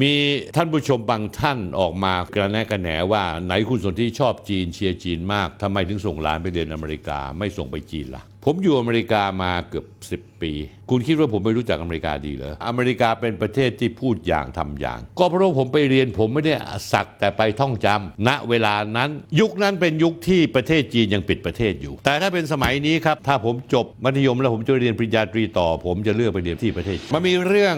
[0.00, 0.14] มี
[0.56, 9.86] ท่านผู้ชมบางท่านออกมากระแนกระแหนว่าไหนคุณสนที่ชอบจีนเชียร์จีนมากทำไมถึงส่งหลานไปเรียนอเมริกาไม่ส่งไปจีนล่ะ ผมอยู่อเมริกามาเกือบ
[10.18, 10.52] 10 ปี
[10.90, 16.54] คุณคิดว่าผมไม่รู้จักอเมริกาดีเหรออเมริกาเป็นประเทศที่พูดอย่างทำอย่าง ก็เพราะว่าผมไปเรียนผมไม่ได้
[16.92, 19.10] สักแต่ไปท่องจำณเวลานั้น
[19.40, 27.76] ยุคนั้นเป็นยุคที่ประเทศจีนยังปิดประเทศอยู่ แต่ถ้าเป็นสมัยนี้ครับถ้าผมจบมัธยมแล้วผมจะเรียนปริญญาตรีต่อ ผมจะเลือกไปเรียนที่ประเทศมันมีเรื่อง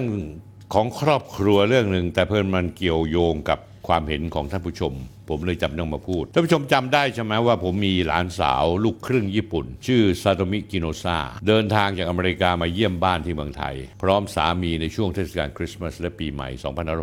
[0.73, 4.93] ของครอบครัวเรื่องหนึ่งแต่เผอิญมันเกี่ยวโยงกับความเห็นของท่านผู้ชม
[5.31, 16.49] ผมเลยจำต้องมาพูดท่านผู้ชมจำได้ใช่ไหมว่าผมมีหลานสาวลูกครึ่งญี่ปุ่น ชื่อซาโตมิกิโนซาเดินทางจากอเมริกามาเยี่ยมบ้านที่เมืองไทย พร้อมสามีในช่วงเทศกาลคริสต์มาสและปีใหม่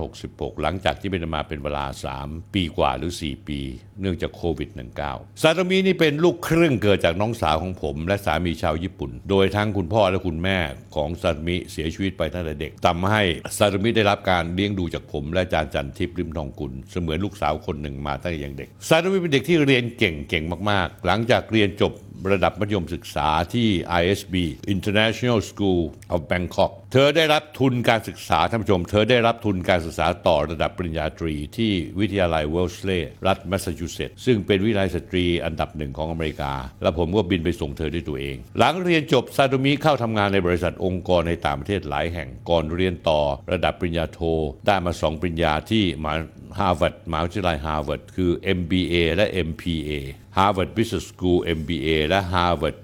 [0.04, 1.86] 2566 หลังจากที่ไม่ได้มาเป็นเวลา
[2.20, 3.60] 3 ปีกว่าหรือ 4 ปี
[4.02, 4.70] เนื่องจากโควิด
[5.06, 10.58] -19 ซาโตมินี่เป็นลูกครึ่งเกิดจากน้องสาวของผม และสามีชาวญี่ปุ่น โดยทั้งคุณพ่อและคุณแม่
[10.96, 13.22] ของซาโตมิเสียชีวิตไปตั้งแต่เด็กทำให้
[13.58, 21.94] ซาโตมิได้รับการเลี้ยงดูจากผมและอาจารย์จันทิพย์ ลิ้มทองกุลเสมือนลูกสาวคนหนึ่งมาตั้งแต่ยังเด็กซาโตมิเป็นเด็กที่เรียนเก่งเก่งมาก ๆ หลังจากเรียนจบ
[22.34, 23.68] ระดับมัธยมศึกษาที่
[24.02, 24.36] ISB
[24.74, 25.82] International School
[26.14, 43.20] of Bangkok เธอได้รับทุนการศึกษาท่านผู้ชม เธอได้รับทุนการศึกษาต่อระดับปริญญาตรีที่วิทยาลัยเวลส์เลย์รัฐแมสซาชูเซตส์ซึ่งเป็นวิทยาลัยสตรีอันดับหนึ่งของอเมริกา และผมก็บินไปส่งเธอด้วยตัวเอง หลังเรียนจบซาโตมิเข้าทำงานในบริษัทองค์กรในต่างประเทศหลายแห่งก่อนเรียนต่อ
[43.52, 44.20] ระดับปริญญาโท
[44.68, 46.14] ได้มาสองปริญญาที่มหา
[46.60, 49.92] ฮาร์วาร์ดมหาวิทยาลัยฮาร์วาร์ดคือ MBA และ MPA
[50.38, 52.78] Harvard Business School MBA และ Harvard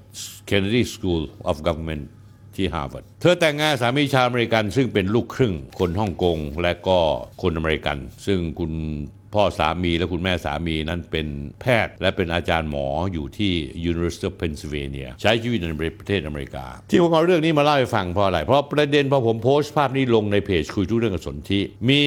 [0.50, 2.03] Kennedy School of Government
[2.55, 6.97] ที่ฮาร์วาร์ดเธอแต่งงานสามีชาวอเมริกันซึ่งเป็นลูกครึ่งคนฮ่องกงและก็
[7.42, 8.73] คนอเมริกัน ซึ่งคุณ
[9.38, 11.27] พ่อสามีและคุณแม่สามีนั้นเป็น
[11.61, 13.53] แพทย์ และเป็นอาจารย์หมออยู่ที่
[13.92, 22.02] University of Pennsylvania ใช้ชีวิตในประเทศอเมริกา ที่ผมเอาเรื่องนี้มาเล่าให้ฟังเพราะอะไร เพราะประเด็นพอผมโพสต์ภาพนี้ลงในเพจคุยทุกเรื่องกับสนธิมี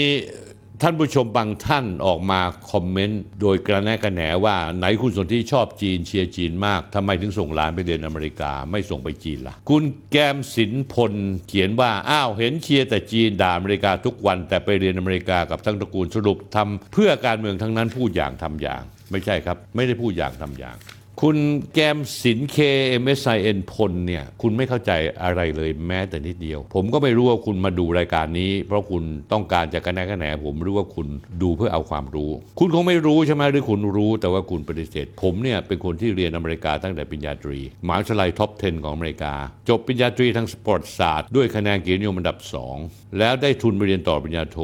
[0.82, 11.12] ท่านผู้ชมบางท่านออกมาคอมเมนต์โดยกระแนะกระแหนว่าไหนคุณสนที่ชอบจีนเชียร์จีนมากทำไมถึงส่งหลานไปเรียนอเมริกาไม่ส่งไปจีนล่ะ คุณแกมสินพล
[11.46, 20.76] เขียนว่า อ้าวเห็นเชียร์แต่จีนด่าอเมริกาทุกวัน แต่ไปเรียนอเมริกากับทั้งตระกูลสรุปทำเพื่อการเมืองทั้งนั้นพูดอย่างทำอย่าง ไม่ใช่ครับ ไม่ได้พูดอย่างทำอย่าง
[21.22, 21.38] คุณ
[21.72, 31.08] แกมสิน KMSIN พลเนี่ยคุณไม่เข้าใจอะไรเลยแม้แต่นิดเดียว ผมก็ไม่รู้ว่าคุณมาดูรายการนี้ เพราะคุณต้องการจะกระแนะกระแหนผมรู้ว่าคุณ
[31.42, 39.34] ดูเพื่อเอาความรู้ คุณคงไม่รู้ใช่ไหมหรือคุณรู้แต่ว่าคุณปฏิเสธ ผมเนี่ยเป็นคนที่เรียนอเมริกาตั้งแต่ปริญญาตรีมหาวิทยาลัย top 10 ของอเมริกา
[39.68, 42.38] จบปริญญาตรีทางประวัติศาสตร์ด้วยคะแนนเกียรตินิยมอันดับ
[42.78, 44.58] 2 แล้วได้ทุนไปเรียนต่อปริญญาโท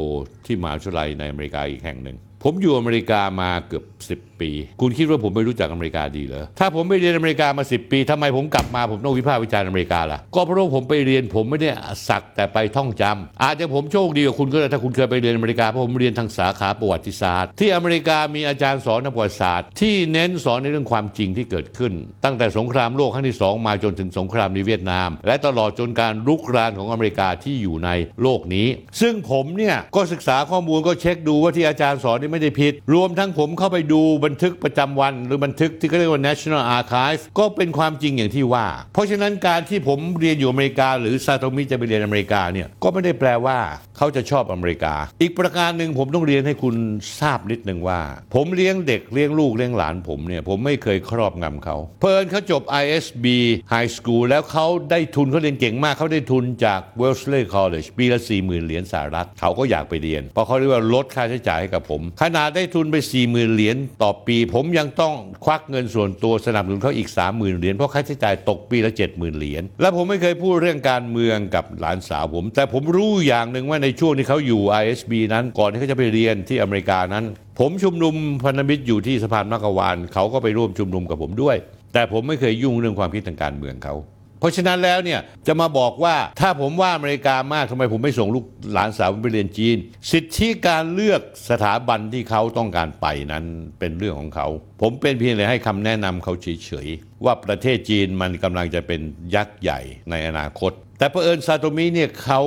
[0.47, 3.85] ที่มหาวิทยาลัยในอเมริกาอีกแห่งหนึ่ง ผมอยู่อเมริกามาเกือบ
[4.17, 11.71] 10 ปี คุณคิดว่าผมไม่รู้จักอเมริกาดีเหรอ ถ้าผมไม่เรียนอเมริกามา 10 ปีทำไมผมกลับมาผมต้องวิพากษ์วิจารณ์อเมริกาล่ะ ก็เพราะว่าผมไปเรียนผมไม่ได้
[12.09, 21.93] สักแต่ไปท่องจำอาจจะผมโชคดีกว่าคุณก็ได้ถ้าคุณเคยไปเรียนอเมริกา เพราะผมเรียนทางสาขาประวัติศาสตร์ ที่อเมริกามีอาจารย์สอนประวัติศาสตร์ ที่เน้นสอนในเรื่องความจริงที่เกิดขึ้น
[22.25, 27.91] ตั้งแต่สงครามโลกครั้งที่สองมาจนถึงสงครามในเวียดนาม และตลอดจนการรุกรานของอเมริกาที่อยู่ใน
[28.23, 28.67] โลกนี้
[29.01, 43.59] ซึ่งผมเนี่ยก็ศึกษาข้อมูลก็เช็คดูว่าที่อาจารย์สอนนี่ไม่ได้ผิด รวมทั้งผมเข้าไปดูบันทึกประจำวัน หรือบันทึกที่เขาเรียกว่า National Archive ก็เป็นความจริงอย่างที่ว่า เพราะฉะนั้นการที่ผมเรียนอยู่อเมริกา หรือซาโตมิจะไปเรียนอเมริกาเนี่ยก็ไม่ได้แปลว่า
[43.97, 46.75] เขาจะชอบอเมริกา อีกประการหนึ่งผมต้องเรียนให้คุณ
[47.21, 48.01] ทราบนิดหนึ่งว่า
[48.35, 53.27] ผมเลี้ยงเด็กเลี้ยงลูกเลี้ยงหลานผมเนี่ยผมไม่เคยครอบงำเขาเพลินเขาจบ ISB
[53.73, 75.13] High School แล้วเขาได้ทุนเขาเรียนเก่งมากเขาได้ทุนจาก Wellesley College ปีละ40,000เหรียญสหรัฐเขาก็อยากไปเรียนเพราะเขาเรียกว่าลดค่าใช้จ่ายให้กับผมขนาดได้ทุนไป 40,000 เหรียญต่อปี ผมยังต้องควักเงินส่วนตัวสนับสนุนเขาอีก 30,000 เหรียญเพราะค่าใช้จ่ายตกปีละ 70,000 เหรียญและผมไม่เคยพูดเรื่องการเมืองกับหลานสาวผม แต่ผมรู้อย่างหนึ่งว่าในช่วงที่เขาอยู่ ISB
[75.33, 77.25] นั้นก่อนที่เขาจะไปเรียนที่อเมริกานั้น
[77.59, 81.57] ผมชุมนุมพันธมิตรอยู่ที่สะพานมักกะวานเขาก็ไปร่วมชุมนุมกับผมด้วย
[81.93, 83.95] แต่ผมไม่เคยยุ่งเรื่องความคิดทางการเมืองเขา
[84.43, 89.77] เพราะฉะนั้นแล้วเนี่ยจะมาบอกว่าถ้าผมว่าอเมริกามากทำไมผมไม่ส่งลูกหลานสาวไปเรียนจีน
[90.11, 93.45] สิทธิการเลือกสถาบันที่เขาต้องการไปนั้น
[93.79, 94.47] เป็นเรื่องของเขา
[94.83, 99.01] ผมเป็นเพียงแต่ให้คำแนะนำเขาเฉยๆว่าประเทศจีนมันกำลังจะเป็น
[99.35, 99.81] ยักษ์ใหญ่
[100.11, 102.41] ในอนาคตแต่เผอิญซาโตมิเนี่ยเขา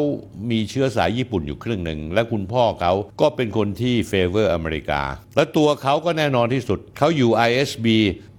[0.51, 5.01] มีเชื้อสายญี่ปุ่นอยู่ครึ่งหนึ่ง และคุณพ่อเขาก็เป็นคนที่เฟเวอร์อเมริกา
[5.35, 7.87] และตัวเขาก็แน่นอนที่สุด เขาอยู่ ISB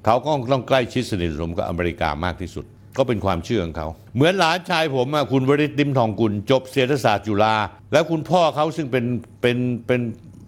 [0.05, 2.67] เขาก็ต้องใกล้ชิดสนิทสนมกับอเมริกามากที่สุด
[2.99, 7.55] ก็เป็นความเชื่อของเขา เหมือนหลานชายผมคุณวริษฐ์ ลิ้มทองกุลจบเศรษฐศาสตร์จุฬา
[7.93, 9.05] แล้วคุณพ่อเขาซึ่งเป็น
[9.43, 9.57] เป็น
[9.87, 10.01] เป็น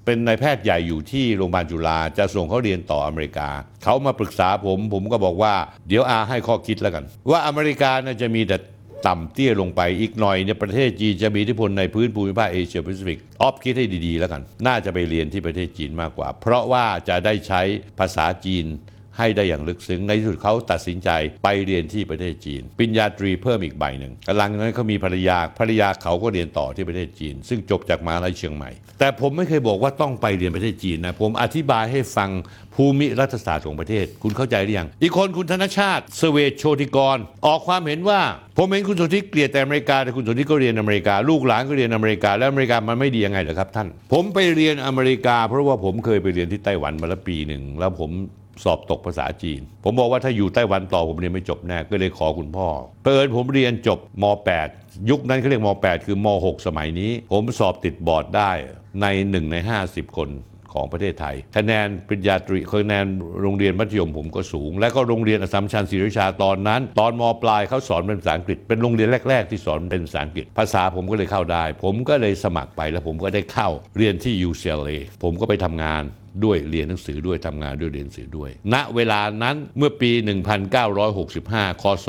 [0.04, 3.48] เป็นนายแพทย์ใหญ่อยู่ที่โรงพยาบาลจุฬาจะส่งเขาเรียนต่ออเมริกา
[3.84, 5.54] เขามาปรึกษาผมผมก็บอกว่า
[5.88, 8.56] เดี๋ยวอาให้ข้อคิดแล้วกัน ว่าอเมริกาน่าจะมีแต่
[9.06, 17.62] ต่ำเตี้ยลงไปอีกหน่อยเนี่ยประเทศจีนจะมีอิทธิพลในพื้นภูมิภาคเอเชียแปซิฟิกอ๊อฟคิดให้ดีๆแล้วกัน น่าจะไปเรียนที่ประเทศจีนมากกว่า เพราะว่าจะได้ใช้
[17.98, 18.64] ภาษาจีน
[19.18, 21.10] ให้ได้อย่างลึกซึ้ง ในที่สุดเขาตัดสินใจ
[21.44, 32.30] ไปเรียนที่ประเทศจีนปริญญาตรีเพิ่มอีกใบหนึ่งกำลังนั้นเขามีภรรยาภรรยาเขาก็เรียนต่อที่ประเทศจีน ซึ่งจบจากมหาลัยเชียงใหม่ แต่ผมไม่เคยบอกว่าต้องไปเรียนประเทศจีนนะผมอธิบายให้ฟัง
[32.74, 38.20] ภูมิรัฐศาสตร์ของประเทศ คุณเข้าใจหรือยังอีกคนคุณธนชาติเสเวชโชติกร ออกความเห็นว่า
[38.58, 48.10] ผมเห็นคุณสนธิเกลียดแต่อเมริกาแต่คุณสนธิก็เรียนอเมริกา ลูกหลานก็เรียนอเมริกา แล้วอเมริกามันไม่ดียังไงเหรอครับท่าน ผมไปเรียนอเมริกา เพราะว่าผมเคยไปเรียนที่ไต้หวันมาแล้วปีหนึ่งแล้วผม
[48.64, 52.68] สอบตกภาษาจีน ผมบอกว่าถ้าอยู่ไต้หวันต่อผมเรียนไม่จบแน่ก็เลยขอคุณพ่อ
[53.04, 54.24] เปิดผมเรียนจบม
[54.66, 58.50] .8 ยุคนั้นเขาเรียกม .8 คือม .6 สมัยนี้ ผมสอบติดบอร์ดได้
[59.00, 59.56] ใน 1 ใน
[59.86, 60.30] 50 คน
[60.74, 63.06] ของประเทศไทย คะแนนปริญญาตรีคะแนน
[63.42, 76.02] โรงเรียนมัธยมผมก็สูง และก็โรงเรียนอสสัมชัญศรีราชาตอนนั้น ตอนมปลายเขาสอนเป็นภาษาอังกฤษ เป็นโรงเรียนแรก ๆ ที่สอนเป็นภาษาอังกฤษ ภาษาผมก็เลยเข้าได้ ผมก็เลยสมัครไปแล้วผมก็ได้เข้าเรียนที่ UCLA ผมก็ไปทำงาน
[76.44, 80.10] ด้วยเรียนหนังสือด้วยทำงานด้วยเรียนหนังสือด้วย ณเวลานั้นเมื่อปี
[80.96, 82.08] 1965 คศ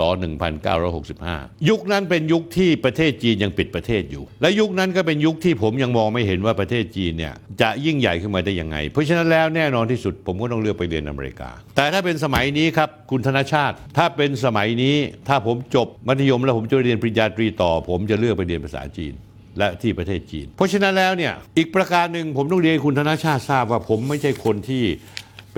[0.83, 14.95] 1965 ยุคนั้นเป็นยุคที่ประเทศจีนยังปิดประเทศอยู่ และยุคนั้นก็เป็นยุคที่ผมยังมองไม่เห็นว่าประเทศจีนเนี่ยจะยิ่งใหญ่ขึ้นมาได้ยังไง เพราะฉะนั้นแล้วแน่นอนที่สุดผมก็ต้องเลือกไปเรียนอเมริกา แต่ถ้าเป็นสมัยนี้ครับคุณธนชาติ ถ้าเป็นสมัยนี้
[15.27, 19.13] ถ้าผมจบมัธยมแล้วผมจะเรียนปริญญาตรีต่อ ผมจะเลือกไปเรียนภาษาจีน
[19.57, 24.83] และที่ประเทศจีน เพราะฉะนั้นแล้วเนี่ยอีกประการหนึ่งผมต้องเรียนคุณธนชาติทราบว่าผมไม่ใช่คนที่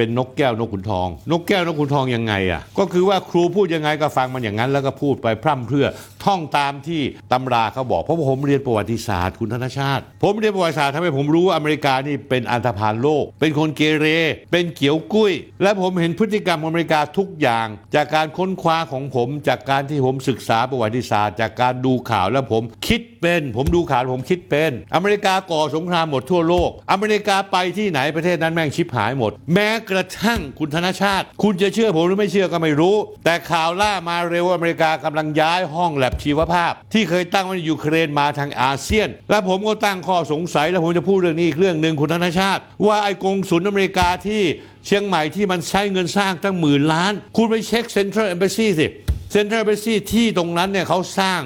[0.01, 5.87] เป็นนกแก้วนกขุนทอง นกแก้วนกขุนทองยังไงอะก็คือว่าครูพูดยังไงก็ฟังมันอย่างนั้น แล้วก็พูดไปพร่ำเพรื่อ
[6.25, 7.01] ท่องตามที่
[7.31, 14.07] ตำราเขาบอกเพราะผมเรียนประวัติศาสตร์คุณธนชาติ ผมเรียนประวัติศาสตร์ทำให้ผมรู้ว่าอเมริกานี่เป็นอันธพาลโลก เป็นคนเกเร
[14.51, 32.95] เป็นเกี่ยวกุ้ย และผมเห็นพฤติกรรมของอเมริกาทุกอย่าง จากการค้นคว้าของผม จากการที่ผมศึกษาประวัติศาสตร์ จากการดูข่าวแล้วผมคิดเป็น ผมดูข่าวผมคิดเป็น อเมริกาก่อสงครามหมดทั่วโลก อเมริกาไปที่ไหนประเทศนั้นแม่งชิบหายหมด แม้กระทั่งคุณธนชาติ คุณจะเชื่อผมหรือไม่เชื่อก็ไม่รู้
[33.25, 44.41] แต่ข่าวล่ามาเร็วอเมริกากำลังย้ายห้องแล็บชีวภาพ ที่เคยตั้งไว้ในยูเครนมาทางอาเซียน และผมก็ตั้งข้อสงสัย แล้วผมจะพูดเรื่องนี้อีกเรื่องหนึ่งคุณธนชาติ ว่าไอ้กงสุลอเมริกาที่
[44.85, 48.87] เชียงใหม่ที่มันใช้เงินสร้างตั้งหมื่นล้าน คุณไปเช็ค Central Embassy สิ
[49.31, 51.41] Central Embassy ที่ตรงนั้นเนี่ยเขาสร้าง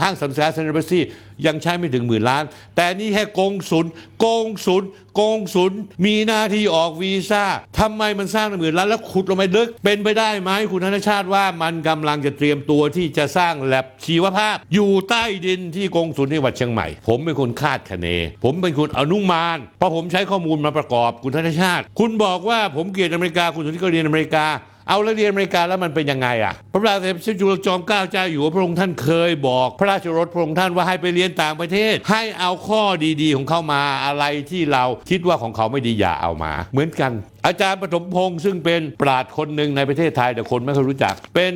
[0.00, 1.00] ห้างสรรพสินค้า Central Embassy
[1.46, 2.44] ยังใช้ไม่ถึงหมื่นล้าน
[2.76, 3.86] แต่นี่แค่กงสุล
[4.24, 4.82] กงสุล
[5.20, 5.72] กงสุล
[6.04, 7.44] มีหน้าที่ออกวีซ่า
[7.78, 18.08] ทำไมมันสร้างหมื่นล้านแล้วขุดลงไปลึก เป็นไปได้ไหมคุณธนชาติว่ามันกำลังจะเตรียมตัวที่จะสร้างแลบชีวภาพ อยู่ใต้ดินที่กงสุลที่จังหวัดเชียงใหม่ ผมเป็นคนคาดคะเน
[18.44, 24.46] ผมเป็นคนอนุมานเพราะผมใช้ข้อมูลมาประกอบคุณธนชาติ คุณบอกว่าผมเกลียดอเมริกาคุณสุนทรก็เรียนอเมริกา
[24.88, 32.82] เอาแล้วเรียนอเมริกาแล้วมันเป็นยังไงอะพระราชสมเด็จจุลจอมเกล้าเจ้าอยู่หัวพระองค์ท่านเคยบอก พระราชรถพระองค์ท่านว่าให้ไปเรียนต่างประเทศ ให้เอาข้อ
[33.22, 37.12] ดีๆ ของเขามาอะไรที่เราคิดว่าของเขาไม่ดีอย่าเอามา เหมือนกัน
[37.46, 41.54] อาจารย์ปฐมพงศ์ซึ่งเป็นปราชญ์คนหนึ่งในประเทศไทยแต่คนไม่ค่อยรู้จักเป็น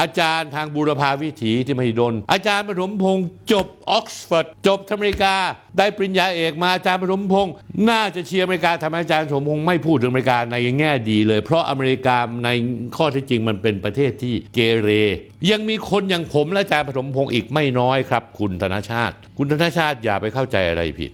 [0.00, 5.34] อาจารย์ทางบูรพาวิถีที่มหิดล อาจารย์ปฐมพงศ์จบออกซ์ฟอร์ดจบอเมริกา
[5.78, 7.52] ได้ปริญญาเอกมาอาจารย์ปฐมพงศ์
[7.90, 12.48] น่าจะเชียร์อเมริกาทำไมอาจารย์ปฐมพงศ์ไม่พูดถึงอเมริกาในแง่ดีเลย เพราะอเมริกาใน
[12.96, 14.90] ข้อที่จริงมันเป็นประเทศที่เกเร
[15.50, 21.12] ยังมีคนอย่างผมและอาจารย์ปฐมพงศ์อีกไม่น้อยครับ คุณธนชาติ คุณธนชาติอย่าไปเข้าใจอะไรผิด